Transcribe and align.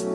Hola, 0.00 0.12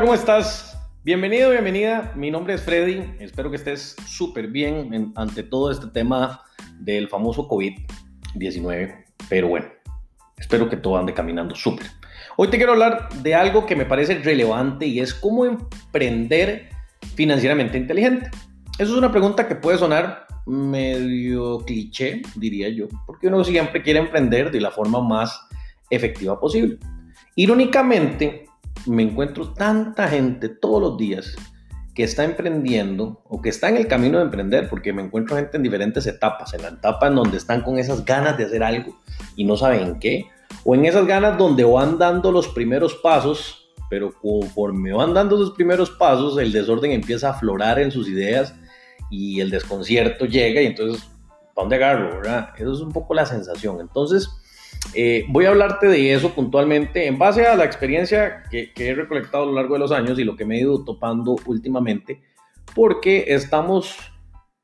¿cómo 0.00 0.14
estás? 0.14 0.78
Bienvenido, 1.04 1.50
bienvenida. 1.50 2.12
Mi 2.16 2.30
nombre 2.30 2.54
es 2.54 2.62
Freddy. 2.62 3.14
Espero 3.20 3.50
que 3.50 3.56
estés 3.56 3.94
súper 4.06 4.48
bien 4.48 5.12
ante 5.16 5.42
todo 5.42 5.70
este 5.70 5.88
tema 5.88 6.40
del 6.78 7.08
famoso 7.08 7.46
COVID-19. 7.46 9.04
Pero 9.28 9.48
bueno, 9.48 9.66
espero 10.38 10.70
que 10.70 10.78
todo 10.78 10.96
ande 10.96 11.12
caminando 11.12 11.54
súper. 11.54 11.88
Hoy 12.36 12.48
te 12.48 12.56
quiero 12.56 12.72
hablar 12.72 13.08
de 13.22 13.34
algo 13.34 13.66
que 13.66 13.76
me 13.76 13.86
parece 13.86 14.18
relevante 14.18 14.86
y 14.86 15.00
es 15.00 15.14
cómo 15.14 15.44
emprender 15.44 16.68
financieramente 17.14 17.78
inteligente. 17.78 18.30
Eso 18.78 18.92
es 18.92 18.98
una 18.98 19.10
pregunta 19.10 19.48
que 19.48 19.54
puede 19.54 19.78
sonar 19.78 20.26
medio 20.46 21.58
cliché, 21.60 22.22
diría 22.36 22.68
yo, 22.68 22.86
porque 23.06 23.28
uno 23.28 23.42
siempre 23.44 23.82
quiere 23.82 23.98
emprender 23.98 24.50
de 24.50 24.60
la 24.60 24.70
forma 24.70 25.00
más 25.00 25.40
efectiva 25.90 26.38
posible. 26.38 26.78
Irónicamente, 27.34 28.46
me 28.86 29.02
encuentro 29.02 29.52
tanta 29.52 30.08
gente 30.08 30.48
todos 30.48 30.80
los 30.80 30.98
días 30.98 31.34
que 31.94 32.04
está 32.04 32.24
emprendiendo 32.24 33.22
o 33.24 33.40
que 33.40 33.48
está 33.48 33.70
en 33.70 33.78
el 33.78 33.88
camino 33.88 34.18
de 34.18 34.24
emprender, 34.24 34.68
porque 34.68 34.92
me 34.92 35.02
encuentro 35.02 35.36
gente 35.36 35.56
en 35.56 35.62
diferentes 35.62 36.06
etapas, 36.06 36.52
en 36.52 36.62
la 36.62 36.68
etapa 36.68 37.08
en 37.08 37.14
donde 37.14 37.38
están 37.38 37.62
con 37.62 37.78
esas 37.78 38.04
ganas 38.04 38.36
de 38.36 38.44
hacer 38.44 38.62
algo 38.62 39.00
y 39.34 39.44
no 39.44 39.56
saben 39.56 39.98
qué, 39.98 40.26
o 40.66 40.74
en 40.74 40.84
esas 40.84 41.06
ganas 41.06 41.38
donde 41.38 41.62
van 41.62 41.96
dando 41.96 42.32
los 42.32 42.48
primeros 42.48 42.92
pasos, 42.96 43.70
pero 43.88 44.12
conforme 44.20 44.92
van 44.92 45.14
dando 45.14 45.36
esos 45.36 45.52
primeros 45.52 45.90
pasos, 45.92 46.36
el 46.38 46.50
desorden 46.50 46.90
empieza 46.90 47.28
a 47.28 47.32
aflorar 47.34 47.78
en 47.78 47.92
sus 47.92 48.08
ideas 48.08 48.52
y 49.08 49.40
el 49.40 49.50
desconcierto 49.50 50.24
llega 50.26 50.60
y 50.60 50.66
entonces, 50.66 51.04
¿para 51.54 51.62
dónde 51.62 51.76
agarro? 51.76 52.16
¿verdad? 52.16 52.48
Es 52.58 52.80
un 52.80 52.92
poco 52.92 53.14
la 53.14 53.24
sensación. 53.24 53.80
Entonces, 53.80 54.28
eh, 54.92 55.24
voy 55.28 55.44
a 55.44 55.50
hablarte 55.50 55.86
de 55.86 56.12
eso 56.12 56.34
puntualmente 56.34 57.06
en 57.06 57.16
base 57.16 57.46
a 57.46 57.54
la 57.54 57.64
experiencia 57.64 58.42
que, 58.50 58.72
he 58.74 58.94
recolectado 58.94 59.44
a 59.44 59.46
lo 59.46 59.52
largo 59.52 59.74
de 59.74 59.80
los 59.80 59.92
años 59.92 60.18
y 60.18 60.24
lo 60.24 60.34
que 60.34 60.44
me 60.44 60.56
he 60.56 60.62
ido 60.62 60.84
topando 60.84 61.36
últimamente, 61.46 62.20
porque 62.74 63.26
estamos 63.28 63.96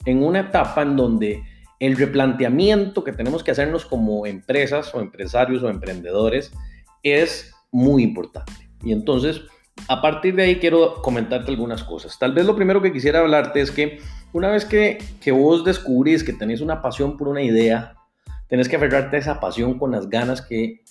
en 0.05 0.25
una 0.25 0.41
etapa 0.41 0.83
en 0.83 0.97
donde 0.97 1.45
el 1.83 1.97
replanteamiento 1.97 3.03
que 3.03 3.13
tenemos 3.13 3.43
que 3.43 3.51
hacernos 3.51 3.85
como 3.85 4.25
empresas 4.25 4.95
o 4.95 5.01
empresarios 5.01 5.65
o 5.65 5.69
emprendedores 5.69 6.53
es 7.03 7.53
muy 7.73 8.05
importante. 8.05 8.71
Y 8.85 8.93
entonces, 8.93 9.41
a 9.89 10.01
partir 10.01 10.37
de 10.37 10.45
ahí 10.45 10.61
quiero 10.61 11.03
comentarte 11.03 11.51
algunas 11.51 11.83
cosas. 11.83 12.17
Tal 12.21 12.35
vez 12.35 12.47
lo 12.47 12.55
primero 12.55 12.81
que 12.81 12.93
quisiera 12.93 13.19
hablarte 13.19 13.61
es 13.61 13.73
que 13.73 13.99
una 14.33 14.49
vez 14.49 14.65
que, 14.65 15.01
vos 15.33 15.65
descubrís 15.65 16.23
que 16.23 16.33
tenés 16.33 16.61
una 16.61 16.81
pasión 16.81 17.17
por 17.17 17.27
una 17.29 17.43
idea, 17.43 17.97
Tienes 18.47 18.69
que 18.69 18.77
aferrarte 18.77 19.17
a 19.17 19.19
esa 19.19 19.41
pasión 19.41 19.79
con 19.79 19.93
las 19.93 20.11
ganas 20.11 20.43
que, 20.43 20.83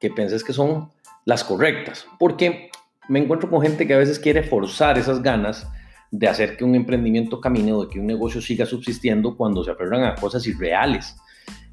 que 0.00 0.10
penses 0.10 0.42
que 0.42 0.52
son 0.52 0.90
las 1.24 1.44
correctas. 1.44 2.04
Porque 2.18 2.72
me 3.08 3.20
encuentro 3.20 3.48
con 3.48 3.62
gente 3.62 3.86
que 3.86 3.94
a 3.94 3.98
veces 3.98 4.18
quiere 4.18 4.42
forzar 4.42 4.98
esas 4.98 5.22
ganas 5.22 5.68
de 6.16 6.28
hacer 6.28 6.56
que 6.56 6.62
un 6.62 6.76
emprendimiento 6.76 7.40
camine 7.40 7.72
o 7.72 7.84
de 7.84 7.90
que 7.90 7.98
un 7.98 8.06
negocio 8.06 8.40
siga 8.40 8.64
subsistiendo 8.64 9.36
cuando 9.36 9.64
se 9.64 9.72
aferran 9.72 10.04
a 10.04 10.14
cosas 10.14 10.46
irreales. 10.46 11.16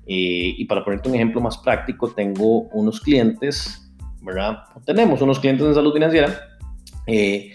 Eh, 0.07 0.55
y 0.57 0.65
para 0.65 0.83
ponerte 0.83 1.09
un 1.09 1.15
ejemplo 1.15 1.39
más 1.41 1.59
práctico, 1.59 2.09
tengo 2.09 2.61
unos 2.69 3.01
clientes, 3.01 3.93
¿verdad? 4.19 4.63
Tenemos 4.83 5.21
unos 5.21 5.39
clientes 5.39 5.67
en 5.67 5.75
salud 5.75 5.93
financiera 5.93 6.39
eh, 7.05 7.53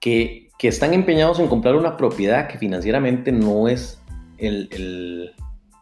que, 0.00 0.48
que, 0.58 0.66
están 0.66 0.92
empeñados 0.92 1.38
en 1.38 1.46
comprar 1.46 1.76
una 1.76 1.96
propiedad 1.96 2.48
que 2.48 2.58
financieramente 2.58 3.30
no 3.30 3.68
es 3.68 4.02
el, 4.38 4.68
el, 4.72 5.30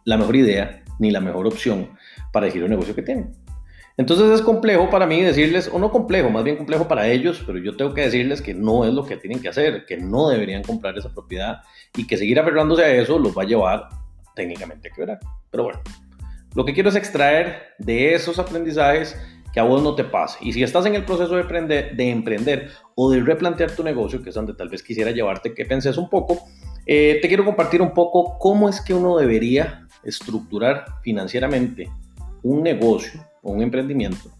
la 0.04 0.18
mejor 0.18 0.36
idea 0.36 0.84
ni 0.98 1.10
la 1.10 1.20
mejor 1.20 1.46
opción 1.46 1.88
para 2.30 2.44
elegir 2.44 2.62
un 2.62 2.70
negocio 2.70 2.94
que 2.94 3.02
tienen. 3.02 3.32
Entonces 3.96 4.30
es 4.30 4.42
complejo 4.42 4.88
para 4.88 5.06
mí 5.06 5.20
decirles, 5.20 5.70
o 5.72 5.78
no 5.78 5.90
complejo, 5.90 6.30
más 6.30 6.44
bien 6.44 6.56
complejo 6.56 6.88
para 6.88 7.08
ellos, 7.08 7.42
pero 7.46 7.58
yo 7.58 7.76
tengo 7.76 7.92
que 7.92 8.02
decirles 8.02 8.40
que 8.40 8.54
no 8.54 8.84
es 8.84 8.94
lo 8.94 9.04
que 9.04 9.16
tienen 9.16 9.40
que 9.40 9.48
hacer, 9.48 9.84
que 9.84 9.98
no 9.98 10.28
deberían 10.28 10.62
comprar 10.62 10.96
esa 10.96 11.12
propiedad 11.12 11.60
y 11.96 12.06
que 12.06 12.16
seguir 12.16 12.40
aferrándose 12.40 12.84
a 12.84 12.94
eso 12.94 13.18
los 13.18 13.36
va 13.36 13.42
a 13.42 13.46
llevar 13.46 13.88
técnicamente 14.34 14.88
a 14.88 14.92
quebrar. 14.92 15.18
Pero 15.50 15.64
bueno, 15.64 15.80
lo 16.54 16.64
que 16.64 16.72
quiero 16.72 16.88
es 16.88 16.96
extraer 16.96 17.74
de 17.78 18.14
esos 18.14 18.38
aprendizajes 18.38 19.16
que 19.52 19.60
a 19.60 19.64
vos 19.64 19.82
no 19.82 19.94
te 19.94 20.04
pase. 20.04 20.38
Y 20.40 20.52
si 20.52 20.62
estás 20.62 20.86
en 20.86 20.94
el 20.94 21.04
proceso 21.04 21.34
de 21.34 21.42
emprender, 21.42 21.94
de 21.94 22.10
emprender 22.10 22.70
o 22.94 23.10
de 23.10 23.20
replantear 23.20 23.70
tu 23.72 23.82
negocio, 23.82 24.22
que 24.22 24.30
es 24.30 24.34
donde 24.34 24.54
tal 24.54 24.70
vez 24.70 24.82
quisiera 24.82 25.10
llevarte 25.10 25.52
que 25.52 25.66
penses 25.66 25.98
un 25.98 26.08
poco, 26.08 26.38
eh, 26.86 27.18
te 27.20 27.28
quiero 27.28 27.44
compartir 27.44 27.82
un 27.82 27.92
poco 27.92 28.38
cómo 28.38 28.68
es 28.68 28.80
que 28.80 28.94
uno 28.94 29.18
debería 29.18 29.86
estructurar 30.02 30.86
financieramente 31.02 31.90
un 32.42 32.62
negocio 32.62 33.20
o 33.42 33.52
un 33.52 33.62
emprendimiento 33.62 34.30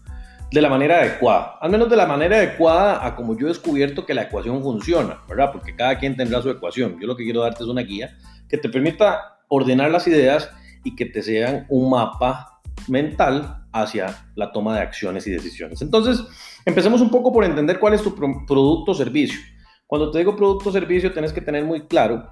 de 0.51 0.61
la 0.61 0.69
manera 0.69 0.99
adecuada, 0.99 1.57
al 1.59 1.71
menos 1.71 1.89
de 1.89 1.95
la 1.95 2.05
manera 2.05 2.37
adecuada 2.37 3.03
a 3.03 3.15
como 3.15 3.35
yo 3.35 3.47
he 3.47 3.49
descubierto 3.49 4.05
que 4.05 4.13
la 4.13 4.23
ecuación 4.23 4.61
funciona, 4.61 5.19
¿verdad? 5.27 5.51
Porque 5.51 5.75
cada 5.75 5.97
quien 5.97 6.15
tendrá 6.15 6.43
su 6.43 6.49
ecuación. 6.51 6.99
Yo 7.01 7.07
lo 7.07 7.17
que 7.17 7.23
quiero 7.23 7.41
darte 7.41 7.63
es 7.63 7.69
una 7.69 7.81
guía 7.81 8.15
que 8.47 8.59
te 8.59 8.69
permita 8.69 9.39
ordenar 9.47 9.89
las 9.89 10.07
ideas 10.07 10.51
y 10.83 10.95
que 10.95 11.05
te 11.07 11.23
sean 11.23 11.65
un 11.69 11.89
mapa 11.89 12.61
mental 12.87 13.65
hacia 13.71 14.27
la 14.35 14.51
toma 14.51 14.75
de 14.75 14.81
acciones 14.81 15.25
y 15.25 15.31
decisiones. 15.31 15.81
Entonces, 15.81 16.23
empecemos 16.65 17.01
un 17.01 17.09
poco 17.09 17.33
por 17.33 17.45
entender 17.45 17.79
cuál 17.79 17.95
es 17.95 18.03
tu 18.03 18.13
producto 18.13 18.91
o 18.91 18.93
servicio. 18.93 19.39
Cuando 19.87 20.11
te 20.11 20.19
digo 20.19 20.35
producto 20.35 20.69
o 20.69 20.71
servicio, 20.71 21.13
tienes 21.13 21.33
que 21.33 21.41
tener 21.41 21.63
muy 21.63 21.87
claro 21.87 22.31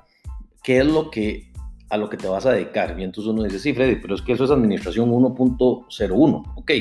qué 0.64 0.80
es 0.80 0.86
lo 0.86 1.10
que 1.10 1.51
a 1.92 1.98
lo 1.98 2.10
que 2.10 2.18
te 2.18 2.28
vas 2.28 2.46
a 2.46 2.54
dedicar. 2.54 2.98
Y 2.98 3.04
entonces 3.04 3.32
uno 3.32 3.44
dice, 3.44 3.60
sí, 3.60 3.74
Freddy, 3.74 3.98
pero 3.98 4.16
es 4.16 4.22
que 4.22 4.32
eso 4.32 4.46
es 4.46 4.52
administración 4.52 5.12
1.01. 5.12 6.54
Ok, 6.56 6.72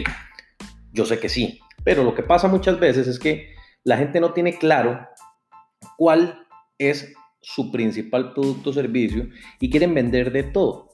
yo 0.92 1.04
sé 1.04 1.18
que 1.18 1.28
sí, 1.28 1.60
pero 1.84 2.04
lo 2.04 2.14
que 2.14 2.22
pasa 2.22 2.46
muchas 2.46 2.78
veces 2.78 3.08
es 3.08 3.18
que 3.18 3.54
la 3.82 3.96
gente 3.96 4.20
no 4.20 4.32
tiene 4.32 4.56
claro 4.56 5.08
cuál 5.98 6.46
es 6.78 7.12
su 7.40 7.72
principal 7.72 8.32
producto 8.32 8.70
o 8.70 8.72
servicio 8.72 9.28
y 9.58 9.68
quieren 9.68 9.94
vender 9.94 10.30
de 10.32 10.44
todo. 10.44 10.90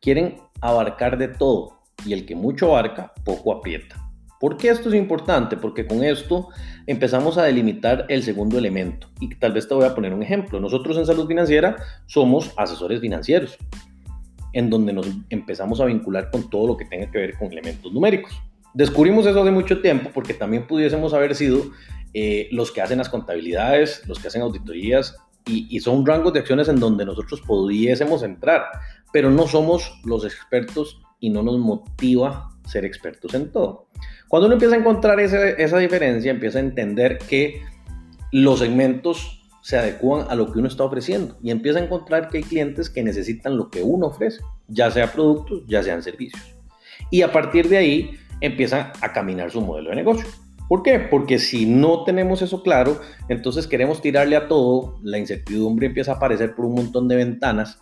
Quieren 0.00 0.38
abarcar 0.60 1.18
de 1.18 1.28
todo 1.28 1.80
y 2.06 2.14
el 2.14 2.24
que 2.24 2.34
mucho 2.34 2.74
abarca, 2.74 3.12
poco 3.24 3.52
aprieta. 3.52 4.03
¿Por 4.40 4.56
qué 4.56 4.68
esto 4.68 4.88
es 4.88 4.94
importante? 4.94 5.56
Porque 5.56 5.86
con 5.86 6.02
esto 6.04 6.48
empezamos 6.86 7.38
a 7.38 7.44
delimitar 7.44 8.04
el 8.08 8.22
segundo 8.22 8.58
elemento. 8.58 9.08
Y 9.20 9.34
tal 9.36 9.52
vez 9.52 9.68
te 9.68 9.74
voy 9.74 9.84
a 9.84 9.94
poner 9.94 10.12
un 10.12 10.22
ejemplo. 10.22 10.60
Nosotros 10.60 10.96
en 10.98 11.06
salud 11.06 11.26
financiera 11.26 11.76
somos 12.06 12.52
asesores 12.56 13.00
financieros, 13.00 13.56
en 14.52 14.70
donde 14.70 14.92
nos 14.92 15.08
empezamos 15.30 15.80
a 15.80 15.86
vincular 15.86 16.30
con 16.30 16.50
todo 16.50 16.66
lo 16.68 16.76
que 16.76 16.84
tenga 16.84 17.10
que 17.10 17.18
ver 17.18 17.38
con 17.38 17.50
elementos 17.52 17.92
numéricos. 17.92 18.32
Descubrimos 18.74 19.24
eso 19.24 19.40
hace 19.40 19.52
mucho 19.52 19.80
tiempo 19.80 20.10
porque 20.12 20.34
también 20.34 20.66
pudiésemos 20.66 21.14
haber 21.14 21.34
sido 21.36 21.62
eh, 22.12 22.48
los 22.50 22.72
que 22.72 22.82
hacen 22.82 22.98
las 22.98 23.08
contabilidades, 23.08 24.02
los 24.06 24.18
que 24.18 24.28
hacen 24.28 24.42
auditorías, 24.42 25.16
y, 25.46 25.66
y 25.74 25.80
son 25.80 26.04
rangos 26.04 26.32
de 26.32 26.40
acciones 26.40 26.68
en 26.68 26.80
donde 26.80 27.04
nosotros 27.04 27.40
pudiésemos 27.42 28.22
entrar, 28.22 28.64
pero 29.12 29.30
no 29.30 29.46
somos 29.46 30.00
los 30.04 30.24
expertos 30.24 31.02
y 31.24 31.30
no 31.30 31.42
nos 31.42 31.58
motiva 31.58 32.50
ser 32.66 32.84
expertos 32.84 33.32
en 33.32 33.50
todo. 33.50 33.86
Cuando 34.28 34.46
uno 34.46 34.56
empieza 34.56 34.74
a 34.74 34.78
encontrar 34.78 35.20
esa, 35.20 35.78
diferencia, 35.78 36.30
empieza 36.30 36.58
a 36.58 36.60
entender 36.60 37.16
que 37.16 37.62
los 38.30 38.58
segmentos 38.58 39.42
se 39.62 39.78
adecuan 39.78 40.26
a 40.28 40.34
lo 40.34 40.52
que 40.52 40.58
uno 40.58 40.68
está 40.68 40.84
ofreciendo 40.84 41.38
y 41.42 41.50
empieza 41.50 41.78
a 41.78 41.84
encontrar 41.84 42.28
que 42.28 42.38
hay 42.38 42.44
clientes 42.44 42.90
que 42.90 43.02
necesitan 43.02 43.56
lo 43.56 43.70
que 43.70 43.82
uno 43.82 44.08
ofrece, 44.08 44.42
ya 44.68 44.90
sea 44.90 45.12
productos, 45.12 45.62
ya 45.66 45.82
sean 45.82 46.02
servicios. 46.02 46.42
Y 47.10 47.22
a 47.22 47.32
partir 47.32 47.70
de 47.70 47.78
ahí 47.78 48.18
empieza 48.42 48.92
a 49.00 49.14
caminar 49.14 49.50
su 49.50 49.62
modelo 49.62 49.90
de 49.90 49.96
negocio. 49.96 50.26
¿Por 50.68 50.82
qué? 50.82 50.98
Porque 50.98 51.38
si 51.38 51.64
no 51.64 52.04
tenemos 52.04 52.42
eso 52.42 52.62
claro, 52.62 53.00
entonces 53.30 53.66
queremos 53.66 54.02
tirarle 54.02 54.36
a 54.36 54.46
todo, 54.46 54.98
la 55.02 55.16
incertidumbre 55.16 55.86
empieza 55.86 56.12
a 56.12 56.16
aparecer 56.16 56.54
por 56.54 56.66
un 56.66 56.74
montón 56.74 57.08
de 57.08 57.16
ventanas 57.16 57.78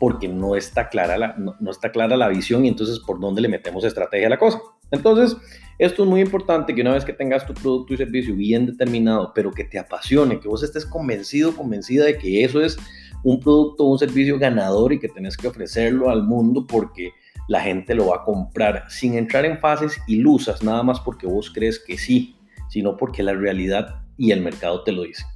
porque 0.00 0.28
no 0.28 0.56
está 0.56 0.88
clara 0.88 1.18
la, 1.18 1.34
no, 1.36 1.70
está 1.70 1.92
clara 1.92 2.16
la 2.16 2.28
visión 2.28 2.64
y 2.64 2.68
entonces 2.68 2.98
por 3.00 3.20
dónde 3.20 3.42
le 3.42 3.48
metemos 3.48 3.84
estrategia 3.84 4.28
a 4.28 4.30
la 4.30 4.38
cosa. 4.38 4.58
Entonces, 4.90 5.36
esto 5.78 6.04
es 6.04 6.08
muy 6.08 6.22
importante 6.22 6.74
que 6.74 6.80
una 6.80 6.94
vez 6.94 7.04
que 7.04 7.12
tengas 7.12 7.46
tu 7.46 7.52
producto 7.52 7.92
y 7.92 7.98
servicio 7.98 8.34
bien 8.34 8.64
determinado, 8.64 9.32
pero 9.34 9.52
que 9.52 9.62
te 9.62 9.78
apasione, 9.78 10.40
que 10.40 10.48
vos 10.48 10.62
estés 10.62 10.86
convencido, 10.86 11.54
convencida 11.54 12.06
de 12.06 12.16
que 12.16 12.42
eso 12.42 12.62
es 12.62 12.78
un 13.22 13.40
producto 13.40 13.84
un 13.84 13.98
servicio 13.98 14.38
ganador 14.38 14.94
y 14.94 14.98
que 14.98 15.08
tenés 15.08 15.36
que 15.36 15.48
ofrecerlo 15.48 16.08
al 16.08 16.22
mundo 16.22 16.66
porque 16.66 17.12
la 17.46 17.60
gente 17.60 17.94
lo 17.94 18.06
va 18.06 18.16
a 18.16 18.24
comprar 18.24 18.84
sin 18.88 19.16
entrar 19.16 19.44
en 19.44 19.58
fases 19.58 20.00
ilusas, 20.06 20.62
nada 20.62 20.82
más 20.82 20.98
porque 21.00 21.26
vos 21.26 21.50
crees 21.52 21.78
que 21.78 21.98
sí, 21.98 22.36
sino 22.70 22.96
porque 22.96 23.22
la 23.22 23.34
realidad 23.34 24.02
y 24.16 24.30
el 24.30 24.40
mercado 24.40 24.82
te 24.82 24.92
lo 24.92 25.02
dicen. 25.02 25.26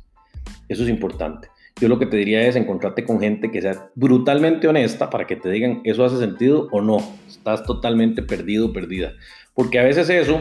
Eso 0.69 0.84
es 0.84 0.88
importante. 0.88 1.49
Yo 1.81 1.88
lo 1.88 1.99
que 1.99 2.06
te 2.06 2.17
diría 2.17 2.47
es 2.47 2.55
encontrarte 2.55 3.05
con 3.05 3.19
gente 3.19 3.50
que 3.50 3.61
sea 3.61 3.91
brutalmente 3.97 4.69
honesta 4.69 5.11
para 5.11 5.26
que 5.26 5.37
te 5.37 5.50
digan 5.50 5.81
eso 5.85 6.05
hace 6.05 6.19
sentido 6.19 6.69
o 6.71 6.81
no. 6.81 6.99
Estás 7.26 7.65
totalmente 7.65 8.23
perdido, 8.23 8.73
perdida. 8.73 9.12
Porque 9.55 9.81
a 9.81 9.82
veces 9.82 10.09
eso 10.09 10.41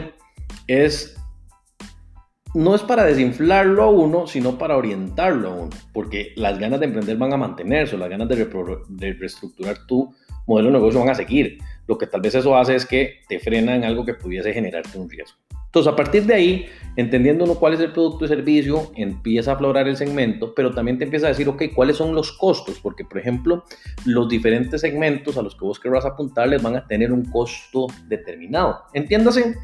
es 0.68 1.16
no 2.54 2.76
es 2.76 2.82
para 2.82 3.04
desinflarlo 3.04 3.82
a 3.82 3.90
uno, 3.90 4.28
sino 4.28 4.58
para 4.58 4.76
orientarlo 4.76 5.48
a 5.48 5.54
uno, 5.54 5.70
porque 5.92 6.32
las 6.36 6.56
ganas 6.60 6.78
de 6.78 6.86
emprender 6.86 7.16
van 7.16 7.32
a 7.32 7.36
mantenerse, 7.36 7.98
las 7.98 8.08
ganas 8.08 8.28
de, 8.28 8.36
de 8.88 9.12
reestructurar 9.14 9.86
tu 9.86 10.14
modelo 10.46 10.68
de 10.68 10.74
negocio 10.74 11.00
van 11.00 11.10
a 11.10 11.14
seguir. 11.16 11.58
Lo 11.88 11.98
que 11.98 12.06
tal 12.06 12.20
vez 12.20 12.34
eso 12.36 12.56
hace 12.56 12.76
es 12.76 12.86
que 12.86 13.20
te 13.28 13.40
frena 13.40 13.74
en 13.74 13.84
algo 13.84 14.04
que 14.04 14.14
pudiese 14.14 14.52
generarte 14.52 14.96
un 14.98 15.10
riesgo. 15.10 15.36
Entonces, 15.74 15.92
a 15.92 15.96
partir 15.96 16.24
de 16.24 16.34
ahí, 16.34 16.66
entendiendo 16.94 17.42
uno 17.42 17.56
cuál 17.56 17.74
es 17.74 17.80
el 17.80 17.90
producto 17.90 18.24
y 18.24 18.28
servicio, 18.28 18.92
empieza 18.94 19.50
a 19.50 19.54
aflorar 19.54 19.88
el 19.88 19.96
segmento, 19.96 20.54
pero 20.54 20.72
también 20.72 20.98
te 20.98 21.04
empieza 21.04 21.26
a 21.26 21.30
decir, 21.30 21.48
ok, 21.48 21.64
¿cuáles 21.74 21.96
son 21.96 22.14
los 22.14 22.30
costos? 22.30 22.78
Porque, 22.80 23.04
por 23.04 23.18
ejemplo, 23.18 23.64
los 24.04 24.28
diferentes 24.28 24.82
segmentos 24.82 25.36
a 25.36 25.42
los 25.42 25.56
que 25.56 25.64
vos 25.64 25.80
querrás 25.80 26.04
apuntarles 26.04 26.62
van 26.62 26.76
a 26.76 26.86
tener 26.86 27.10
un 27.10 27.24
costo 27.24 27.88
determinado. 28.06 28.82
Entiéndase, 28.92 29.56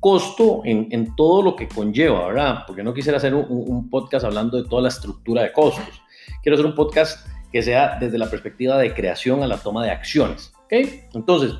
costo 0.00 0.60
en, 0.66 0.88
en 0.90 1.16
todo 1.16 1.40
lo 1.40 1.56
que 1.56 1.66
conlleva, 1.66 2.26
¿verdad? 2.26 2.64
Porque 2.66 2.82
no 2.82 2.92
quisiera 2.92 3.16
hacer 3.16 3.34
un, 3.34 3.46
un 3.48 3.88
podcast 3.88 4.26
hablando 4.26 4.62
de 4.62 4.68
toda 4.68 4.82
la 4.82 4.88
estructura 4.88 5.44
de 5.44 5.52
costos. 5.52 6.02
Quiero 6.42 6.56
hacer 6.56 6.66
un 6.66 6.74
podcast 6.74 7.26
que 7.50 7.62
sea 7.62 7.96
desde 7.98 8.18
la 8.18 8.28
perspectiva 8.28 8.76
de 8.76 8.92
creación 8.92 9.42
a 9.42 9.46
la 9.46 9.56
toma 9.56 9.82
de 9.82 9.92
acciones, 9.92 10.52
¿ok? 10.64 10.74
Entonces, 11.14 11.54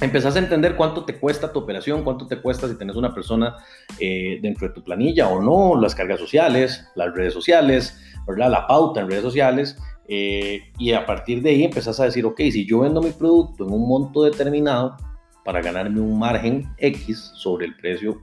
empezás 0.00 0.36
a 0.36 0.38
entender 0.38 0.76
cuánto 0.76 1.04
te 1.04 1.18
cuesta 1.18 1.52
tu 1.52 1.58
operación, 1.58 2.04
cuánto 2.04 2.26
te 2.26 2.40
cuesta 2.40 2.68
si 2.68 2.76
tenés 2.76 2.96
una 2.96 3.14
persona 3.14 3.56
eh, 3.98 4.38
dentro 4.42 4.68
de 4.68 4.74
tu 4.74 4.82
planilla 4.82 5.28
o 5.28 5.42
no, 5.42 5.80
las 5.80 5.94
cargas 5.94 6.20
sociales, 6.20 6.86
las 6.94 7.14
redes 7.14 7.32
sociales, 7.32 7.98
¿verdad? 8.26 8.50
la 8.50 8.66
pauta 8.66 9.00
en 9.00 9.10
redes 9.10 9.22
sociales. 9.22 9.78
Eh, 10.10 10.62
y 10.78 10.92
a 10.92 11.04
partir 11.04 11.42
de 11.42 11.50
ahí 11.50 11.64
empezás 11.64 12.00
a 12.00 12.04
decir, 12.04 12.24
ok, 12.24 12.38
si 12.50 12.66
yo 12.66 12.80
vendo 12.80 13.02
mi 13.02 13.10
producto 13.10 13.64
en 13.64 13.72
un 13.72 13.86
monto 13.86 14.22
determinado 14.22 14.96
para 15.44 15.60
ganarme 15.60 16.00
un 16.00 16.18
margen 16.18 16.66
X 16.78 17.32
sobre 17.34 17.66
el 17.66 17.76
precio 17.76 18.20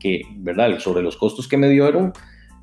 que, 0.00 0.22
¿verdad? 0.36 0.78
Sobre 0.78 1.02
los 1.02 1.16
costos 1.16 1.46
que 1.46 1.56
me 1.56 1.68
dieron 1.68 2.12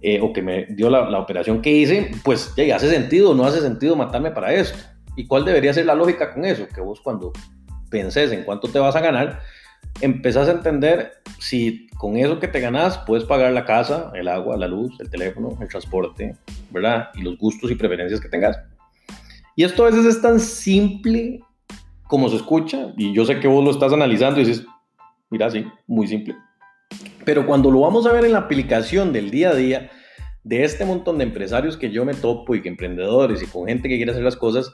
eh, 0.02 0.20
o 0.22 0.34
que 0.34 0.42
me 0.42 0.66
dio 0.66 0.90
la, 0.90 1.10
la, 1.10 1.20
operación 1.20 1.62
que 1.62 1.72
hice, 1.72 2.12
pues 2.24 2.54
ya 2.56 2.76
hace 2.76 2.90
sentido 2.90 3.34
no 3.34 3.46
hace 3.46 3.62
sentido 3.62 3.96
matarme 3.96 4.32
para 4.32 4.54
esto. 4.54 4.78
¿Y 5.16 5.26
cuál 5.26 5.46
debería 5.46 5.74
ser 5.74 5.86
la 5.86 5.96
lógica 5.96 6.34
con 6.34 6.44
eso? 6.44 6.68
Que 6.68 6.82
vos 6.82 7.00
cuando 7.02 7.32
penses 7.96 8.30
en 8.34 8.44
cuánto 8.44 8.68
te 8.68 8.78
vas 8.78 8.94
a 8.98 9.00
ganar, 9.00 9.40
empezás 10.02 10.50
a 10.50 10.52
entender 10.52 11.14
si 11.40 11.88
con 11.98 12.18
eso 12.18 12.42
que 12.42 12.50
te 12.50 12.60
ganas 12.60 12.98
puedes 13.08 13.24
pagar 13.24 13.54
la 13.54 13.64
casa, 13.64 14.12
el 14.16 14.28
agua, 14.28 14.58
la 14.58 14.68
luz, 14.68 14.92
el 15.00 15.10
teléfono, 15.10 15.58
el 15.62 15.70
transporte, 15.70 16.36
¿verdad? 16.72 17.08
Y 17.14 17.22
los 17.22 17.38
gustos 17.38 17.72
y 17.72 17.76
preferencias 17.76 18.20
que 18.20 18.28
tengas. 18.28 18.60
Y 19.56 19.64
esto 19.64 19.84
a 19.84 19.92
veces 19.92 20.06
es 20.06 20.22
tan 20.22 20.42
simple 20.42 21.40
como 22.08 22.28
se 22.28 22.36
escucha, 22.36 22.94
y 22.98 23.14
yo 23.14 23.24
sé 23.24 23.40
que 23.40 23.48
vos 23.48 23.64
lo 23.64 23.72
estás 23.72 23.94
analizando 23.94 24.42
y 24.42 24.44
dices, 24.44 24.66
mira, 25.30 25.50
sí, 25.50 25.66
muy 25.88 26.06
simple. 26.06 26.36
Pero 27.24 27.48
cuando 27.48 27.72
lo 27.72 27.80
vamos 27.80 28.06
a 28.06 28.12
ver 28.12 28.26
en 28.26 28.34
la 28.34 28.40
aplicación 28.40 29.14
del 29.14 29.32
día 29.32 29.52
a 29.52 29.56
día, 29.56 29.90
de 30.44 30.66
este 30.66 30.84
montón 30.84 31.18
de 31.18 31.24
empresarios 31.24 31.78
que 31.78 31.92
yo 31.92 32.04
me 32.04 32.14
topo 32.14 32.56
y 32.56 32.62
que 32.62 32.68
emprendedores 32.68 33.42
y 33.42 33.48
con 33.48 33.68
gente 33.68 33.88
que 33.88 33.96
quiere 33.96 34.12
hacer 34.12 34.24
las 34.24 34.36
cosas, 34.36 34.70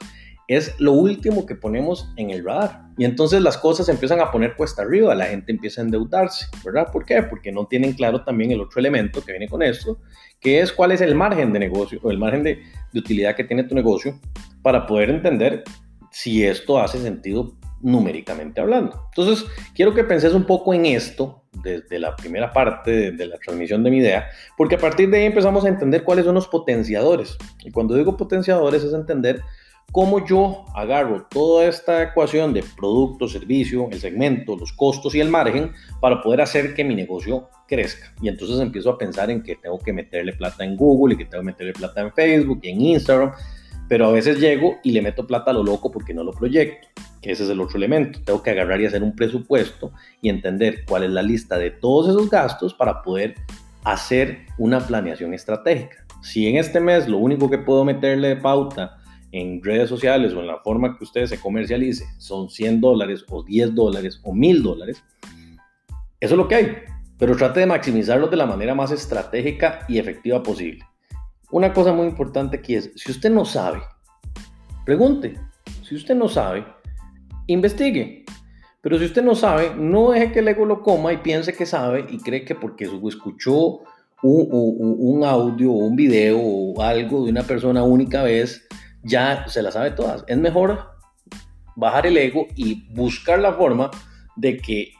es 0.52 0.78
lo 0.78 0.92
último 0.92 1.46
que 1.46 1.54
ponemos 1.54 2.08
en 2.16 2.30
el 2.30 2.44
radar. 2.44 2.82
Y 2.98 3.04
entonces 3.04 3.40
las 3.40 3.56
cosas 3.56 3.88
empiezan 3.88 4.20
a 4.20 4.30
poner 4.30 4.54
cuesta 4.54 4.82
arriba, 4.82 5.14
la 5.14 5.26
gente 5.26 5.52
empieza 5.52 5.80
a 5.80 5.84
endeudarse, 5.84 6.46
¿verdad? 6.64 6.88
¿Por 6.92 7.04
qué? 7.04 7.22
Porque 7.22 7.52
no 7.52 7.66
tienen 7.66 7.92
claro 7.92 8.22
también 8.24 8.50
el 8.50 8.60
otro 8.60 8.80
elemento 8.80 9.24
que 9.24 9.32
viene 9.32 9.48
con 9.48 9.62
esto, 9.62 9.98
que 10.40 10.60
es 10.60 10.72
cuál 10.72 10.92
es 10.92 11.00
el 11.00 11.14
margen 11.14 11.52
de 11.52 11.58
negocio 11.58 12.00
o 12.02 12.10
el 12.10 12.18
margen 12.18 12.42
de, 12.42 12.62
utilidad 12.94 13.34
que 13.34 13.44
tiene 13.44 13.64
tu 13.64 13.74
negocio 13.74 14.20
para 14.60 14.86
poder 14.86 15.08
entender 15.08 15.64
si 16.10 16.44
esto 16.44 16.78
hace 16.78 16.98
sentido 16.98 17.54
numéricamente 17.80 18.60
hablando. 18.60 19.08
Entonces, 19.16 19.48
quiero 19.74 19.94
que 19.94 20.04
penses 20.04 20.34
un 20.34 20.44
poco 20.44 20.74
en 20.74 20.84
esto 20.84 21.44
desde 21.62 21.98
la 21.98 22.14
primera 22.14 22.52
parte 22.52 23.12
de, 23.12 23.26
la 23.26 23.38
transmisión 23.38 23.82
de 23.82 23.90
mi 23.90 23.98
idea, 23.98 24.28
porque 24.56 24.74
a 24.74 24.78
partir 24.78 25.08
de 25.10 25.18
ahí 25.18 25.24
empezamos 25.24 25.64
a 25.64 25.68
entender 25.68 26.04
cuáles 26.04 26.26
son 26.26 26.34
los 26.34 26.48
potenciadores. 26.48 27.38
Y 27.64 27.70
cuando 27.70 27.94
digo 27.94 28.16
potenciadores 28.16 28.84
es 28.84 28.92
entender 28.92 29.42
cómo 29.92 30.26
yo 30.26 30.64
agarro 30.74 31.26
toda 31.30 31.66
esta 31.66 32.02
ecuación 32.02 32.54
de 32.54 32.64
producto, 32.76 33.28
servicio, 33.28 33.88
el 33.92 34.00
segmento, 34.00 34.56
los 34.56 34.72
costos 34.72 35.14
y 35.14 35.20
el 35.20 35.28
margen 35.28 35.72
para 36.00 36.22
poder 36.22 36.40
hacer 36.40 36.74
que 36.74 36.82
mi 36.82 36.94
negocio 36.94 37.50
crezca. 37.68 38.12
Y 38.22 38.28
entonces 38.28 38.58
empiezo 38.58 38.90
a 38.90 38.98
pensar 38.98 39.30
en 39.30 39.42
que 39.42 39.54
tengo 39.56 39.78
que 39.78 39.92
meterle 39.92 40.32
plata 40.32 40.64
en 40.64 40.76
Google 40.76 41.14
y 41.14 41.18
que 41.18 41.26
tengo 41.26 41.42
que 41.42 41.46
meterle 41.46 41.74
plata 41.74 42.00
en 42.00 42.12
Facebook 42.12 42.60
y 42.62 42.70
en 42.70 42.80
Instagram, 42.80 43.32
pero 43.86 44.06
a 44.06 44.12
veces 44.12 44.40
llego 44.40 44.76
y 44.82 44.92
le 44.92 45.02
meto 45.02 45.26
plata 45.26 45.50
a 45.50 45.54
lo 45.54 45.62
loco 45.62 45.92
porque 45.92 46.14
no 46.14 46.24
lo 46.24 46.32
proyecto, 46.32 46.88
que 47.20 47.32
ese 47.32 47.44
es 47.44 47.50
el 47.50 47.60
otro 47.60 47.76
elemento. 47.76 48.18
Tengo 48.24 48.42
que 48.42 48.50
agarrar 48.50 48.80
y 48.80 48.86
hacer 48.86 49.02
un 49.02 49.14
presupuesto 49.14 49.92
y 50.22 50.30
entender 50.30 50.86
cuál 50.86 51.04
es 51.04 51.10
la 51.10 51.22
lista 51.22 51.58
de 51.58 51.70
todos 51.70 52.08
esos 52.08 52.30
gastos 52.30 52.72
para 52.72 53.02
poder 53.02 53.34
hacer 53.84 54.46
una 54.56 54.80
planeación 54.80 55.34
estratégica. 55.34 55.98
Si 56.22 56.46
en 56.46 56.56
este 56.56 56.80
mes 56.80 57.08
lo 57.08 57.18
único 57.18 57.50
que 57.50 57.58
puedo 57.58 57.84
meterle 57.84 58.28
de 58.28 58.36
pauta 58.36 59.01
en 59.32 59.62
redes 59.62 59.88
sociales 59.88 60.32
o 60.34 60.40
en 60.40 60.46
la 60.46 60.58
forma 60.58 60.96
que 60.96 61.04
usted 61.04 61.26
se 61.26 61.40
comercialice 61.40 62.04
son 62.18 62.50
100 62.50 62.80
dólares 62.80 63.24
o 63.28 63.42
10 63.42 63.74
dólares 63.74 64.20
o 64.22 64.34
1000 64.34 64.62
dólares, 64.62 65.02
eso 66.20 66.34
es 66.34 66.38
lo 66.38 66.46
que 66.46 66.54
hay. 66.54 66.76
Pero 67.18 67.36
trate 67.36 67.60
de 67.60 67.66
maximizarlo 67.66 68.28
de 68.28 68.36
la 68.36 68.46
manera 68.46 68.74
más 68.74 68.92
estratégica 68.92 69.84
y 69.88 69.98
efectiva 69.98 70.42
posible. 70.42 70.84
Una 71.50 71.72
cosa 71.72 71.92
muy 71.92 72.06
importante 72.06 72.58
aquí 72.58 72.74
es, 72.74 72.92
si 72.94 73.10
usted 73.10 73.30
no 73.30 73.44
sabe, 73.44 73.80
pregunte. 74.84 75.34
Si 75.82 75.96
usted 75.96 76.14
no 76.14 76.28
sabe, 76.28 76.64
investigue. 77.46 78.24
Pero 78.80 78.98
si 78.98 79.04
usted 79.04 79.22
no 79.22 79.34
sabe, 79.34 79.74
no 79.76 80.10
deje 80.10 80.32
que 80.32 80.38
el 80.40 80.48
ego 80.48 80.64
lo 80.64 80.82
coma 80.82 81.12
y 81.12 81.18
piense 81.18 81.54
que 81.54 81.66
sabe 81.66 82.06
y 82.10 82.18
cree 82.18 82.44
que 82.44 82.54
porque 82.54 82.88
escuchó 83.06 83.80
un, 84.22 84.48
un, 84.50 84.96
un 84.98 85.24
audio 85.24 85.72
o 85.72 85.86
un 85.86 85.96
video 85.96 86.38
o 86.40 86.80
algo 86.80 87.24
de 87.24 87.30
una 87.30 87.42
persona 87.42 87.82
única 87.82 88.22
vez, 88.22 88.66
ya 89.02 89.46
se 89.48 89.62
las 89.62 89.74
sabe 89.74 89.92
todas. 89.92 90.24
Es 90.26 90.38
mejor 90.38 90.92
bajar 91.76 92.06
el 92.06 92.16
ego 92.16 92.46
y 92.56 92.86
buscar 92.92 93.38
la 93.38 93.54
forma 93.54 93.90
de 94.36 94.58
que 94.58 94.92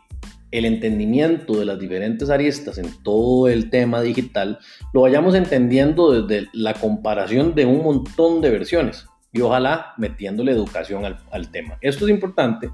el 0.51 0.67
entendimiento 0.67 1.59
de 1.59 1.65
las 1.65 1.79
diferentes 1.79 2.29
aristas 2.29 2.79
en 2.79 3.03
todo 3.03 3.49
el 3.49 3.71
tema 3.71 4.03
digital 4.03 4.59
lo 4.93 5.01
vayamos 5.01 5.35
entendiendo 5.35 6.23
desde 6.23 6.49
la 6.53 6.75
comparación 6.75 7.55
de 7.55 7.65
un 7.65 7.83
montón 7.83 8.43
de 8.43 8.51
versiones 8.51 9.07
y 9.33 9.41
ojalá 9.41 9.95
metiéndole 9.97 10.53
educación 10.53 11.05
al, 11.07 11.51
tema. 11.51 11.79
Esto 11.81 12.05
es 12.05 12.11
importante 12.11 12.71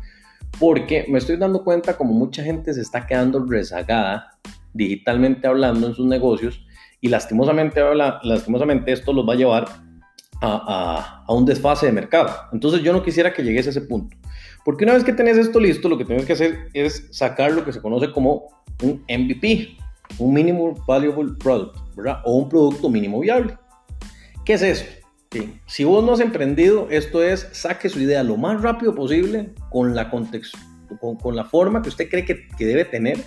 porque 0.59 1.07
me 1.09 1.19
estoy 1.19 1.37
dando 1.37 1.63
cuenta 1.63 1.97
como 1.97 2.13
mucha 2.13 2.43
gente 2.43 2.75
se 2.75 2.81
está 2.81 3.07
quedando 3.07 3.45
rezagada 3.45 4.33
digitalmente 4.75 5.47
hablando 5.47 5.87
en 5.87 5.95
sus 5.95 6.07
negocios 6.07 6.67
y 7.01 7.09
lastimosamente, 7.09 7.81
lastimosamente 8.25 8.91
esto 8.91 9.13
los 9.13 9.29
va 9.29 9.35
a 9.35 9.37
llevar 9.37 9.88
a, 10.41 11.25
un 11.29 11.45
desfase 11.45 11.87
de 11.87 11.93
mercado. 11.93 12.31
Entonces 12.53 12.83
yo 12.83 12.93
no 12.93 13.03
quisiera 13.03 13.33
que 13.33 13.43
llegues 13.43 13.67
a 13.67 13.71
ese 13.71 13.81
punto. 13.83 14.17
Porque 14.65 14.85
una 14.85 14.95
vez 14.95 15.05
que 15.05 15.13
tenés 15.13 15.37
esto 15.37 15.61
listo, 15.61 15.89
lo 15.89 15.99
que 15.99 16.05
tienes 16.05 16.27
que 16.27 16.33
hacer 16.33 16.69
es 16.75 17.09
sacar 17.11 17.53
lo 17.53 17.65
que 17.65 17.73
se 17.73 17.81
conoce 17.81 18.13
como 18.13 18.49
un 18.83 19.05
MVP, 19.09 19.77
un 20.19 20.35
Minimal 20.35 20.75
Valuable 20.87 21.35
Product, 21.39 21.77
¿verdad? 21.97 22.21
O 22.25 22.37
un 22.37 22.49
producto 22.49 22.89
mínimo 22.89 23.21
viable. 23.21 23.57
¿Qué 24.45 24.55
es 24.55 24.63
eso? 24.63 24.85
Si 25.67 25.85
vos 25.85 26.03
no 26.03 26.13
has 26.13 26.21
emprendido, 26.21 26.89
esto 26.91 27.23
es 27.23 27.49
saque 27.53 27.89
su 27.89 28.01
idea 28.01 28.23
lo 28.23 28.39
más 28.39 28.63
rápido 28.63 28.95
posible 28.95 29.51
con 29.71 29.95
la, 29.95 30.11
contexto, 30.11 30.59
con, 31.21 31.37
la 31.37 31.45
forma 31.45 31.83
que 31.83 31.91
usted 31.91 32.09
cree 32.09 32.25
que, 32.25 32.49
que 32.49 32.65
debe 32.65 32.87
tener, 32.87 33.19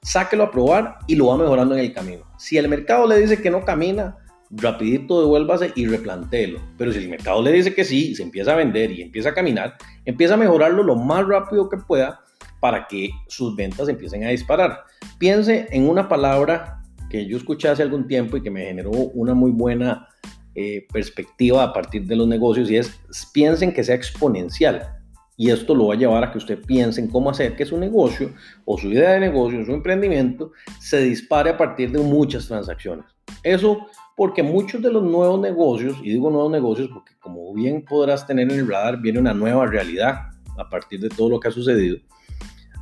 sáquelo 0.00 0.44
a 0.44 0.50
probar 0.52 0.98
y 1.08 1.16
lo 1.16 1.26
va 1.26 1.36
mejorando 1.36 1.74
en 1.74 1.80
el 1.80 1.92
camino. 1.92 2.22
Si 2.38 2.56
el 2.56 2.68
mercado 2.68 3.08
le 3.08 3.18
dice 3.18 3.42
que 3.42 3.50
no 3.50 3.64
camina, 3.64 4.16
rapidito 4.50 5.20
devuélvase 5.20 5.72
y 5.74 5.86
replantéelo. 5.86 6.60
Pero 6.76 6.92
si 6.92 6.98
el 6.98 7.08
mercado 7.08 7.42
le 7.42 7.52
dice 7.52 7.74
que 7.74 7.84
sí, 7.84 8.14
se 8.14 8.22
empieza 8.22 8.52
a 8.52 8.56
vender 8.56 8.90
y 8.90 9.02
empieza 9.02 9.30
a 9.30 9.34
caminar, 9.34 9.76
empieza 10.04 10.34
a 10.34 10.38
mejorarlo 10.38 10.82
lo 10.82 10.96
más 10.96 11.26
rápido 11.26 11.68
que 11.68 11.76
pueda 11.76 12.20
para 12.60 12.86
que 12.86 13.10
sus 13.28 13.56
ventas 13.56 13.88
empiecen 13.88 14.24
a 14.24 14.30
disparar. 14.30 14.84
Piense 15.18 15.66
en 15.70 15.88
una 15.88 16.08
palabra 16.08 16.82
que 17.08 17.26
yo 17.26 17.36
escuché 17.36 17.68
hace 17.68 17.82
algún 17.82 18.06
tiempo 18.06 18.36
y 18.36 18.42
que 18.42 18.50
me 18.50 18.66
generó 18.66 18.90
una 18.90 19.34
muy 19.34 19.50
buena 19.50 20.08
eh, 20.54 20.86
perspectiva 20.92 21.62
a 21.62 21.72
partir 21.72 22.06
de 22.06 22.16
los 22.16 22.28
negocios 22.28 22.70
y 22.70 22.76
es 22.76 23.00
piensen 23.32 23.72
que 23.72 23.84
sea 23.84 23.94
exponencial. 23.94 24.96
Y 25.36 25.50
esto 25.50 25.74
lo 25.74 25.86
va 25.86 25.94
a 25.94 25.96
llevar 25.96 26.22
a 26.22 26.30
que 26.30 26.38
usted 26.38 26.58
piense 26.60 27.00
en 27.00 27.08
cómo 27.08 27.30
hacer 27.30 27.56
que 27.56 27.64
su 27.64 27.78
negocio 27.78 28.30
o 28.66 28.76
su 28.76 28.88
idea 28.88 29.12
de 29.12 29.20
negocio, 29.20 29.64
su 29.64 29.72
emprendimiento, 29.72 30.52
se 30.78 31.00
dispare 31.00 31.50
a 31.50 31.56
partir 31.56 31.90
de 31.92 31.98
muchas 31.98 32.46
transacciones. 32.46 33.06
Eso 33.42 33.86
porque 34.20 34.42
muchos 34.42 34.82
de 34.82 34.92
los 34.92 35.02
nuevos 35.02 35.40
negocios, 35.40 35.96
y 36.02 36.10
digo 36.10 36.28
nuevos 36.28 36.52
negocios 36.52 36.90
porque 36.92 37.14
como 37.20 37.54
bien 37.54 37.82
podrás 37.82 38.26
tener 38.26 38.52
en 38.52 38.58
el 38.58 38.68
radar, 38.68 39.00
viene 39.00 39.18
una 39.18 39.32
nueva 39.32 39.64
realidad 39.64 40.26
a 40.58 40.68
partir 40.68 41.00
de 41.00 41.08
todo 41.08 41.30
lo 41.30 41.40
que 41.40 41.48
ha 41.48 41.50
sucedido, 41.50 41.96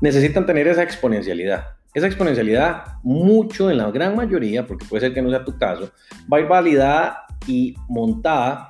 necesitan 0.01 0.47
tener 0.47 0.67
esa 0.67 0.83
exponencialidad. 0.83 1.65
Esa 1.95 2.09
exponencialidad, 2.09 2.87
mucho 3.05 3.71
en 3.71 3.77
la 3.77 3.89
gran 3.93 4.17
mayoría, 4.17 4.67
porque 4.67 4.85
puede 4.85 5.03
ser 5.03 5.15
que 5.15 5.23
no 5.23 5.31
sea 5.31 5.45
tu 5.45 5.57
caso, 5.57 5.93
va 6.33 6.39
a 6.39 6.41
ir 6.41 6.49
validada 6.49 7.25
y 7.47 7.77
montada, 7.89 8.69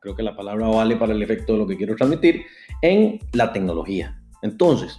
creo 0.00 0.16
que 0.16 0.22
la 0.22 0.34
palabra 0.34 0.66
vale 0.66 0.96
para 0.96 1.12
el 1.12 1.22
efecto 1.22 1.52
de 1.52 1.58
lo 1.58 1.66
que 1.66 1.76
quiero 1.76 1.94
transmitir, 1.94 2.46
en 2.80 3.18
la 3.34 3.52
tecnología. 3.52 4.18
Entonces, 4.40 4.98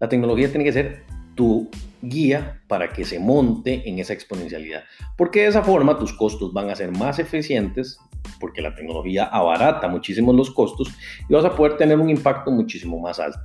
la 0.00 0.08
tecnología 0.08 0.48
tiene 0.48 0.64
que 0.64 0.72
ser 0.72 1.04
tu 1.34 1.68
guía 2.08 2.62
para 2.68 2.88
que 2.88 3.04
se 3.04 3.18
monte 3.18 3.88
en 3.88 3.98
esa 3.98 4.12
exponencialidad. 4.12 4.84
Porque 5.16 5.42
de 5.42 5.48
esa 5.48 5.62
forma 5.62 5.98
tus 5.98 6.12
costos 6.12 6.52
van 6.52 6.70
a 6.70 6.76
ser 6.76 6.92
más 6.92 7.18
eficientes, 7.18 7.98
porque 8.40 8.62
la 8.62 8.74
tecnología 8.74 9.24
abarata 9.24 9.88
muchísimo 9.88 10.32
los 10.32 10.50
costos 10.50 10.88
y 11.28 11.34
vas 11.34 11.44
a 11.44 11.54
poder 11.54 11.76
tener 11.76 11.98
un 11.98 12.10
impacto 12.10 12.50
muchísimo 12.50 12.98
más 12.98 13.18
alto. 13.20 13.40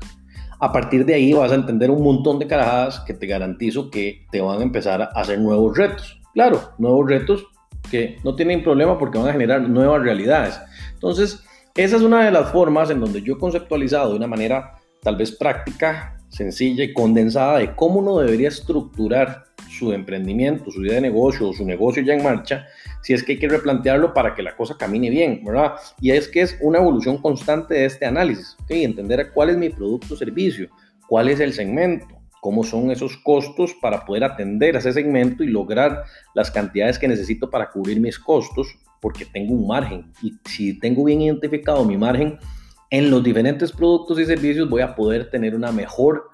A 0.60 0.72
partir 0.72 1.06
de 1.06 1.16
ahí 1.16 1.34
vas 1.34 1.52
a 1.52 1.56
entender 1.56 1.90
un 1.90 2.04
montón 2.04 2.38
de 2.38 2.48
carajadas 2.48 3.00
que 3.02 3.14
te 3.14 3.26
garantizo 3.26 3.90
que 3.90 4.26
te 4.32 4.42
van 4.42 4.60
a 4.60 4.64
empezar 4.64 5.02
a 5.02 5.06
hacer 5.06 5.40
nuevos 5.40 5.76
retos. 5.76 6.22
Claro, 6.34 6.74
nuevos 6.78 7.10
retos 7.10 7.48
que 7.90 8.18
no 8.24 8.36
tienen 8.36 8.64
problema 8.64 8.98
porque 8.98 9.18
van 9.18 9.30
a 9.30 9.34
generar 9.34 9.62
nuevas 9.68 10.04
realidades. 10.04 10.60
Entonces, 10.94 11.44
esa 11.76 11.96
es 11.96 12.02
una 12.04 12.26
de 12.26 12.32
las 12.32 12.52
formas 12.52 12.90
en 12.92 13.00
donde 13.00 13.22
yo 13.22 13.34
he 13.34 13.38
conceptualizado 13.40 14.12
de 14.12 14.18
una 14.18 14.28
manera 14.28 14.76
tal 15.02 15.16
vez 15.16 15.32
práctica, 15.32 16.21
sencilla 16.32 16.84
y 16.84 16.94
condensada 16.94 17.60
de 17.60 17.76
cómo 17.76 18.00
uno 18.00 18.20
debería 18.20 18.48
estructurar 18.48 19.44
su 19.70 19.94
emprendimiento, 19.94 20.72
su 20.72 20.84
idea 20.84 20.96
de 20.96 21.02
negocio 21.02 21.50
o 21.50 21.54
su 21.54 21.66
negocio 21.66 22.02
ya 22.04 22.14
en 22.14 22.24
marcha, 22.24 22.66
si 23.04 23.14
es 23.14 23.24
que 23.24 23.34
hay 23.34 23.40
que 23.40 23.48
replantearlo 23.48 24.14
para 24.14 24.34
que 24.34 24.42
la 24.42 24.56
cosa 24.56 24.78
camine 24.78 25.10
bien, 25.10 25.44
¿verdad? 25.44 25.74
Y 26.00 26.12
es 26.12 26.28
que 26.28 26.42
es 26.42 26.58
una 26.62 26.80
evolución 26.80 27.18
constante 27.18 27.74
de 27.76 27.86
este 27.86 28.06
análisis, 28.06 28.56
¿ok? 28.62 28.72
Entender 28.72 29.32
cuál 29.34 29.50
es 29.50 29.58
mi 29.58 29.70
producto 29.70 30.14
o 30.14 30.18
servicio, 30.18 30.70
cuál 31.08 31.30
es 31.30 31.40
el 31.40 31.54
segmento, 31.54 32.08
cómo 32.42 32.64
son 32.64 32.92
esos 32.92 33.18
costos 33.18 33.74
para 33.82 34.06
poder 34.06 34.24
atender 34.24 34.76
a 34.76 34.80
ese 34.80 34.94
segmento 34.94 35.44
y 35.44 35.48
lograr 35.48 36.04
las 36.34 36.50
cantidades 36.50 36.98
que 36.98 37.08
necesito 37.08 37.50
para 37.50 37.70
cubrir 37.70 38.00
mis 38.00 38.18
costos, 38.18 38.68
porque 39.02 39.26
tengo 39.26 39.54
un 39.54 39.68
margen. 39.68 40.12
Y 40.22 40.34
si 40.46 40.80
tengo 40.80 41.04
bien 41.04 41.22
identificado 41.22 41.84
mi 41.86 41.98
margen 41.98 42.38
en 42.92 43.10
los 43.10 43.24
diferentes 43.24 43.72
productos 43.72 44.20
y 44.20 44.26
servicios, 44.26 44.70
voy 44.70 44.82
a 44.82 44.94
poder 44.96 45.30
tener 45.30 45.56
una 45.56 45.72
mejor 45.72 46.30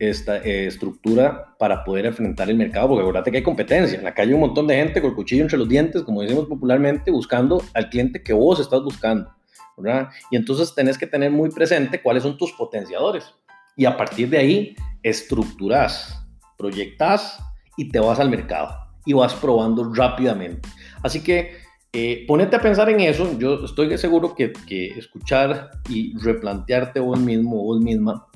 esta 0.00 0.38
eh, 0.38 0.66
estructura 0.66 1.54
para 1.58 1.84
poder 1.84 2.06
enfrentar 2.06 2.50
el 2.50 2.56
mercado, 2.56 2.88
porque 2.88 3.02
acuérdate 3.02 3.30
que 3.30 3.36
hay 3.38 3.42
competencia. 3.42 3.96
En 3.96 4.04
la 4.04 4.12
calle 4.12 4.30
hay 4.30 4.34
un 4.34 4.40
montón 4.40 4.66
de 4.66 4.74
gente 4.74 5.00
con 5.00 5.10
el 5.10 5.16
cuchillo 5.16 5.42
entre 5.42 5.58
los 5.58 5.68
dientes, 5.68 6.02
como 6.02 6.22
decimos 6.22 6.46
popularmente, 6.46 7.10
buscando 7.10 7.62
al 7.74 7.88
cliente 7.88 8.22
que 8.22 8.32
vos 8.32 8.58
estás 8.60 8.82
buscando. 8.82 9.30
¿verdad? 9.76 10.08
Y 10.30 10.36
entonces 10.36 10.74
tenés 10.74 10.98
que 10.98 11.06
tener 11.06 11.30
muy 11.30 11.50
presente 11.50 12.02
cuáles 12.02 12.22
son 12.22 12.36
tus 12.36 12.52
potenciadores. 12.52 13.32
Y 13.76 13.84
a 13.84 13.96
partir 13.96 14.28
de 14.28 14.38
ahí, 14.38 14.76
estructuras, 15.02 16.26
proyectas 16.58 17.38
y 17.76 17.88
te 17.88 18.00
vas 18.00 18.18
al 18.18 18.28
mercado 18.28 18.76
y 19.06 19.12
vas 19.12 19.34
probando 19.34 19.92
rápidamente. 19.94 20.68
Así 21.02 21.22
que 21.22 21.56
eh, 21.92 22.24
ponete 22.26 22.56
a 22.56 22.60
pensar 22.60 22.88
en 22.90 23.00
eso. 23.00 23.38
Yo 23.38 23.64
estoy 23.64 23.96
seguro 23.98 24.34
que, 24.34 24.52
escuchar 24.96 25.70
y 25.88 26.16
replantearte 26.18 27.00
vos 27.00 27.18
mismo 27.18 27.60
o 27.60 27.64
vos 27.64 27.80
misma 27.80 28.26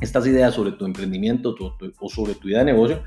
estas 0.00 0.26
ideas 0.26 0.54
sobre 0.54 0.72
tu 0.72 0.84
emprendimiento 0.84 1.56
o 1.98 2.08
sobre 2.08 2.34
tu 2.34 2.48
idea 2.48 2.60
de 2.60 2.66
negocio, 2.66 3.02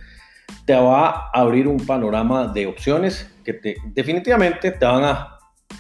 te 0.65 0.74
va 0.74 1.10
a 1.10 1.29
abrir 1.34 1.67
un 1.67 1.77
panorama 1.86 2.48
de 2.48 2.67
opciones 2.67 3.31
que 3.46 3.53
te, 3.53 3.77
definitivamente 3.93 4.72
te 4.72 4.86
van 4.86 5.03
a, 5.05 5.38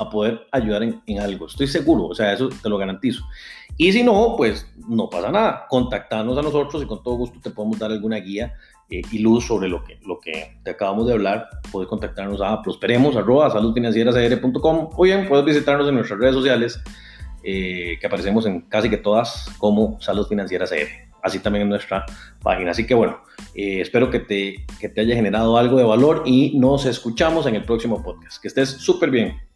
poder 0.09 0.47
ayudar 0.51 0.81
en, 0.81 1.01
en, 1.05 1.19
algo. 1.19 1.45
Estoy 1.45 1.67
seguro, 1.67 2.05
o 2.05 2.15
sea, 2.15 2.33
eso 2.33 2.49
te 2.49 2.69
lo 2.69 2.77
garantizo. 2.77 3.23
Y 3.77 3.91
si 3.91 4.03
no, 4.03 4.35
pues 4.35 4.65
no 4.87 5.09
pasa 5.09 5.31
nada. 5.31 5.65
Contactarnos 5.69 6.37
a 6.37 6.41
nosotros 6.41 6.81
y 6.81 6.87
con 6.87 7.03
todo 7.03 7.15
gusto 7.15 7.39
te 7.39 7.51
podemos 7.51 7.77
dar 7.77 7.91
alguna 7.91 8.17
guía 8.17 8.55
eh, 8.91 9.01
y 9.09 9.19
luz 9.19 9.45
sobre 9.45 9.69
lo 9.69 9.83
que, 9.85 9.97
lo 10.05 10.19
que 10.19 10.57
te 10.63 10.71
acabamos 10.71 11.07
de 11.07 11.13
hablar. 11.13 11.47
Puedes 11.71 11.87
contactarnos 11.87 12.41
a 12.41 12.61
prosperemos, 12.61 13.15
arroba, 13.15 13.47
o 13.47 15.03
bien 15.03 15.27
puedes 15.27 15.45
visitarnos 15.45 15.87
en 15.87 15.95
nuestras 15.95 16.19
redes 16.19 16.35
sociales 16.35 16.81
eh, 17.43 17.97
que 17.99 18.05
aparecemos 18.05 18.45
en 18.45 18.61
casi 18.61 18.89
que 18.89 18.97
todas 18.97 19.49
como 19.57 19.99
Salud 20.01 20.27
Financiera 20.27 20.67
CR, 20.67 21.09
así 21.23 21.39
también 21.39 21.63
en 21.63 21.69
nuestra 21.69 22.05
página. 22.43 22.71
Así 22.71 22.85
que 22.85 22.93
bueno, 22.93 23.21
eh, 23.55 23.81
espero 23.81 24.09
que 24.09 24.19
te, 24.19 24.65
que 24.79 24.89
te 24.89 25.01
haya 25.01 25.15
generado 25.15 25.57
algo 25.57 25.77
de 25.77 25.85
valor 25.85 26.23
y 26.25 26.59
nos 26.59 26.85
escuchamos 26.85 27.47
en 27.47 27.55
el 27.55 27.63
próximo 27.63 28.03
podcast. 28.03 28.41
Que 28.41 28.49
estés 28.49 28.69
súper 28.69 29.09
bien. 29.09 29.50